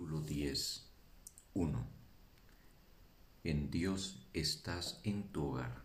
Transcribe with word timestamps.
Capítulo 0.00 0.22
10 0.22 0.90
1. 1.52 1.86
En 3.44 3.70
Dios 3.70 4.26
estás 4.32 4.98
en 5.04 5.30
tu 5.30 5.44
hogar. 5.44 5.84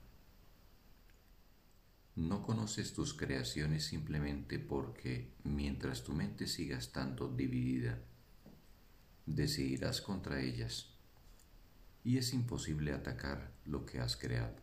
No 2.15 2.41
conoces 2.41 2.93
tus 2.93 3.13
creaciones 3.13 3.83
simplemente 3.83 4.57
porque 4.57 5.33
mientras 5.43 6.05
tu 6.05 6.13
mente 6.13 6.47
siga 6.47 6.77
estando 6.77 7.27
dividida, 7.27 7.99
decidirás 9.25 9.99
contra 9.99 10.41
ellas 10.41 10.93
y 12.05 12.17
es 12.17 12.31
imposible 12.31 12.93
atacar 12.93 13.51
lo 13.65 13.85
que 13.85 13.99
has 13.99 14.15
creado. 14.15 14.55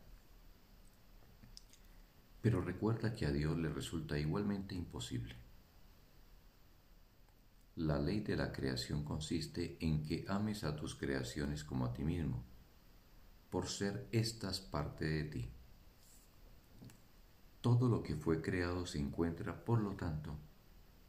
Pero 2.41 2.63
recuerda 2.63 3.15
que 3.15 3.27
a 3.27 3.33
Dios 3.33 3.59
le 3.59 3.69
resulta 3.69 4.19
igualmente 4.19 4.75
imposible. 4.75 5.37
La 7.77 7.99
ley 7.99 8.21
de 8.21 8.37
la 8.37 8.53
creación 8.53 9.03
consiste 9.03 9.79
en 9.81 10.03
que 10.03 10.27
ames 10.29 10.63
a 10.63 10.77
tus 10.77 10.95
creaciones 10.95 11.65
como 11.65 11.87
a 11.87 11.95
ti 11.95 12.05
mismo, 12.05 12.45
por 13.49 13.67
ser 13.67 14.09
éstas 14.13 14.61
parte 14.61 15.07
de 15.07 15.25
ti. 15.25 15.51
Todo 17.63 17.89
lo 17.89 18.03
que 18.03 18.15
fue 18.15 18.43
creado 18.43 18.85
se 18.85 18.99
encuentra, 18.99 19.65
por 19.65 19.81
lo 19.81 19.97
tanto, 19.97 20.37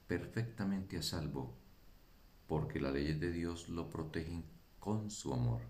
perfectamente 0.08 0.96
a 0.98 1.02
salvo, 1.02 1.54
porque 2.48 2.80
las 2.80 2.94
leyes 2.94 3.20
de 3.20 3.34
Dios 3.34 3.68
lo 3.68 3.90
protegen 3.90 4.46
con 4.80 5.12
su 5.12 5.34
amor. 5.34 5.64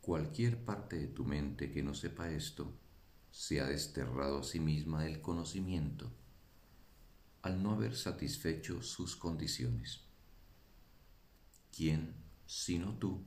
Cualquier 0.00 0.64
parte 0.64 0.98
de 0.98 1.06
tu 1.06 1.24
mente 1.24 1.70
que 1.70 1.84
no 1.84 1.94
sepa 1.94 2.32
esto, 2.32 2.72
se 3.30 3.60
ha 3.60 3.66
desterrado 3.66 4.40
a 4.40 4.42
sí 4.42 4.58
misma 4.58 5.04
del 5.04 5.20
conocimiento 5.20 6.10
al 7.48 7.62
no 7.62 7.72
haber 7.72 7.96
satisfecho 7.96 8.82
sus 8.82 9.16
condiciones. 9.16 10.02
¿Quién, 11.74 12.14
sino 12.44 12.98
tú, 12.98 13.24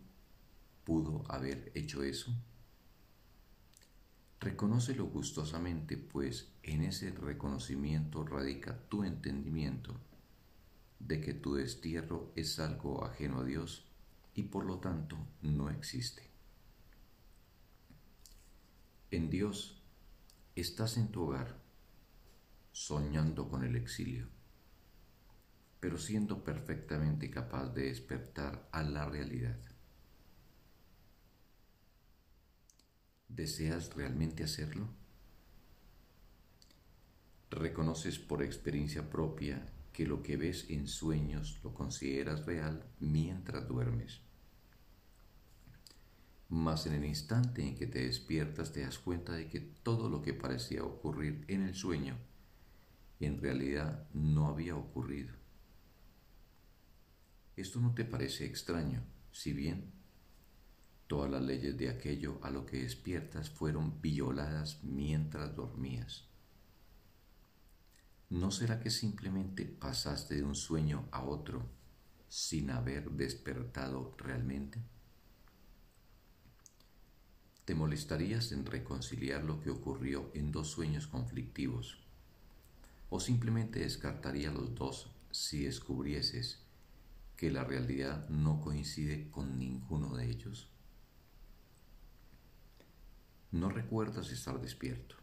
pudo 0.83 1.23
haber 1.27 1.71
hecho 1.73 2.03
eso? 2.03 2.31
Reconócelo 4.39 5.05
gustosamente, 5.07 5.97
pues 5.97 6.51
en 6.61 6.83
ese 6.83 7.09
reconocimiento 7.09 8.23
radica 8.23 8.87
tu 8.89 9.03
entendimiento 9.03 9.99
de 10.99 11.19
que 11.19 11.33
tu 11.33 11.55
destierro 11.55 12.31
es 12.35 12.59
algo 12.59 13.03
ajeno 13.03 13.39
a 13.39 13.43
Dios 13.43 13.87
y 14.35 14.43
por 14.43 14.65
lo 14.65 14.77
tanto 14.77 15.17
no 15.41 15.71
existe. 15.71 16.29
En 19.09 19.31
Dios 19.31 19.81
estás 20.55 20.97
en 20.97 21.07
tu 21.07 21.23
hogar 21.23 21.60
soñando 22.71 23.49
con 23.49 23.63
el 23.63 23.75
exilio, 23.75 24.27
pero 25.79 25.97
siendo 25.97 26.43
perfectamente 26.43 27.29
capaz 27.29 27.69
de 27.69 27.83
despertar 27.85 28.69
a 28.71 28.83
la 28.83 29.05
realidad. 29.05 29.59
¿Deseas 33.27 33.93
realmente 33.95 34.43
hacerlo? 34.43 34.89
¿Reconoces 37.49 38.19
por 38.19 38.43
experiencia 38.43 39.09
propia 39.09 39.65
que 39.91 40.05
lo 40.05 40.23
que 40.23 40.37
ves 40.37 40.69
en 40.69 40.87
sueños 40.87 41.59
lo 41.63 41.73
consideras 41.73 42.45
real 42.45 42.85
mientras 42.99 43.67
duermes? 43.67 44.21
Mas 46.47 46.85
en 46.85 46.93
el 46.93 47.05
instante 47.05 47.61
en 47.63 47.75
que 47.75 47.87
te 47.87 48.05
despiertas 48.05 48.71
te 48.71 48.81
das 48.81 48.99
cuenta 48.99 49.33
de 49.33 49.49
que 49.49 49.59
todo 49.59 50.09
lo 50.09 50.21
que 50.21 50.33
parecía 50.33 50.83
ocurrir 50.83 51.45
en 51.47 51.63
el 51.63 51.75
sueño 51.75 52.17
en 53.25 53.39
realidad 53.39 54.07
no 54.13 54.47
había 54.47 54.75
ocurrido. 54.75 55.33
Esto 57.55 57.79
no 57.79 57.93
te 57.93 58.05
parece 58.05 58.45
extraño, 58.45 59.03
si 59.31 59.53
bien 59.53 59.91
todas 61.07 61.29
las 61.29 61.43
leyes 61.43 61.77
de 61.77 61.89
aquello 61.89 62.39
a 62.41 62.49
lo 62.49 62.65
que 62.65 62.81
despiertas 62.81 63.49
fueron 63.49 64.01
violadas 64.01 64.83
mientras 64.83 65.55
dormías. 65.55 66.25
¿No 68.29 68.49
será 68.49 68.79
que 68.79 68.89
simplemente 68.89 69.65
pasaste 69.65 70.35
de 70.35 70.43
un 70.43 70.55
sueño 70.55 71.07
a 71.11 71.21
otro 71.23 71.69
sin 72.29 72.71
haber 72.71 73.11
despertado 73.11 74.15
realmente? 74.17 74.79
¿Te 77.65 77.75
molestarías 77.75 78.53
en 78.53 78.65
reconciliar 78.65 79.43
lo 79.43 79.59
que 79.59 79.69
ocurrió 79.69 80.31
en 80.33 80.51
dos 80.51 80.69
sueños 80.69 81.07
conflictivos 81.07 82.01
o 83.11 83.19
simplemente 83.19 83.81
descartaría 83.81 84.51
los 84.51 84.73
dos 84.73 85.11
si 85.31 85.65
descubrieses 85.65 86.59
que 87.35 87.51
la 87.51 87.65
realidad 87.65 88.29
no 88.29 88.61
coincide 88.61 89.29
con 89.29 89.59
ninguno 89.59 90.15
de 90.15 90.29
ellos? 90.29 90.69
No 93.51 93.69
recuerdas 93.69 94.31
estar 94.31 94.61
despierto. 94.61 95.17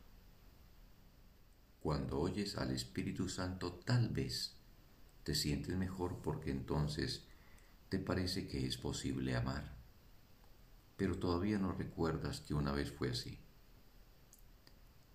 Cuando 1.80 2.20
oyes 2.20 2.58
al 2.58 2.72
Espíritu 2.72 3.26
Santo 3.30 3.72
tal 3.72 4.10
vez 4.10 4.54
te 5.24 5.34
sientes 5.34 5.74
mejor 5.74 6.20
porque 6.20 6.50
entonces 6.50 7.24
te 7.88 7.98
parece 7.98 8.46
que 8.46 8.66
es 8.66 8.76
posible 8.76 9.34
amar, 9.34 9.74
pero 10.98 11.18
todavía 11.18 11.58
no 11.58 11.72
recuerdas 11.72 12.42
que 12.42 12.52
una 12.52 12.72
vez 12.72 12.92
fue 12.92 13.08
así. 13.08 13.38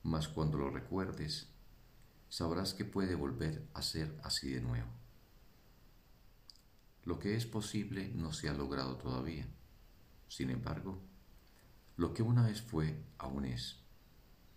Mas 0.01 0.28
cuando 0.28 0.57
lo 0.57 0.72
recuerdes, 0.72 1.53
sabrás 2.34 2.74
que 2.74 2.84
puede 2.84 3.14
volver 3.14 3.64
a 3.76 3.84
ser 3.84 4.20
así 4.24 4.50
de 4.50 4.60
nuevo. 4.60 4.90
Lo 7.06 7.20
que 7.20 7.36
es 7.36 7.46
posible 7.46 8.10
no 8.16 8.34
se 8.34 8.50
ha 8.50 8.54
logrado 8.54 8.98
todavía. 8.98 9.46
Sin 10.28 10.50
embargo, 10.50 11.00
lo 11.96 12.12
que 12.16 12.24
una 12.24 12.48
vez 12.48 12.60
fue 12.60 13.00
aún 13.20 13.46
es, 13.46 13.78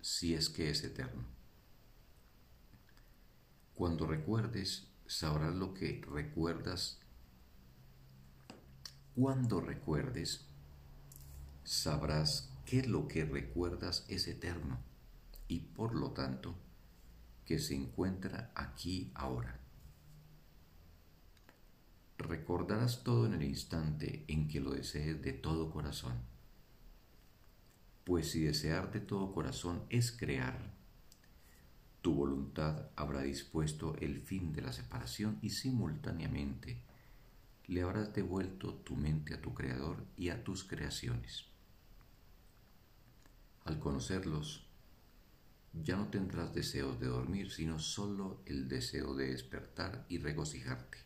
si 0.01 0.33
es 0.33 0.49
que 0.49 0.71
es 0.71 0.85
eterno. 0.85 1.27
Cuando 3.75 4.07
recuerdes, 4.07 4.89
sabrás 5.07 5.55
lo 5.55 5.75
que 5.75 6.03
recuerdas. 6.11 6.99
Cuando 9.15 9.61
recuerdes, 9.61 10.47
sabrás 11.63 12.51
que 12.65 12.85
lo 12.85 13.07
que 13.07 13.27
recuerdas 13.27 14.07
es 14.09 14.29
eterno 14.29 14.79
y 15.47 15.61
por 15.61 15.95
lo 15.95 16.13
tanto 16.13 16.66
que 17.47 17.59
se 17.59 17.75
encuentra 17.75 18.53
aquí 18.55 19.11
ahora. 19.15 19.61
Recordarás 22.19 23.05
todo 23.05 23.27
en 23.27 23.35
el 23.35 23.45
instante 23.45 24.25
en 24.29 24.49
que 24.49 24.61
lo 24.61 24.73
desees 24.73 25.23
de 25.23 25.33
todo 25.33 25.71
corazón. 25.71 26.15
Pues 28.05 28.31
si 28.31 28.43
desear 28.43 28.93
de 28.93 29.01
todo 29.01 29.33
corazón 29.33 29.85
es 29.91 30.13
crear, 30.13 30.75
tu 32.03 32.15
voluntad 32.15 32.91
habrá 32.97 33.23
dispuesto 33.23 33.97
el 33.97 34.21
fin 34.21 34.53
de 34.53 34.63
la 34.63 34.73
separación 34.73 35.39
y 35.43 35.51
simultáneamente 35.51 36.83
le 37.67 37.83
habrás 37.83 38.15
devuelto 38.15 38.75
tu 38.75 38.95
mente 38.97 39.35
a 39.35 39.43
tu 39.43 39.55
Creador 39.55 40.05
y 40.17 40.29
a 40.29 40.45
tus 40.45 40.63
creaciones. 40.63 41.47
Al 43.65 43.81
conocerlos, 43.81 44.66
ya 45.83 45.97
no 45.97 46.09
tendrás 46.09 46.55
deseos 46.55 46.99
de 47.01 47.07
dormir, 47.07 47.51
sino 47.51 47.79
solo 47.79 48.43
el 48.47 48.69
deseo 48.69 49.15
de 49.15 49.31
despertar 49.31 50.07
y 50.09 50.19
regocijarte. 50.19 50.99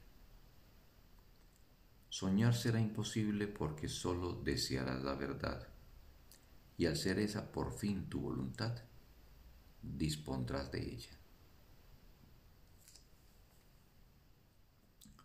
Soñar 2.09 2.55
será 2.55 2.81
imposible 2.81 3.47
porque 3.47 3.89
solo 3.89 4.35
desearás 4.35 5.03
la 5.03 5.15
verdad, 5.15 5.69
y 6.77 6.87
al 6.87 6.97
ser 6.97 7.19
esa 7.19 7.53
por 7.53 7.79
fin 7.79 8.09
tu 8.09 8.21
voluntad, 8.21 8.83
dispondrás 9.83 10.71
de 10.71 10.95
ella. 10.95 11.11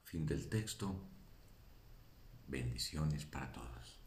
Fin 0.03 0.25
del 0.25 0.48
texto. 0.48 1.09
Bendiciones 2.48 3.25
para 3.25 3.51
todos. 3.51 4.04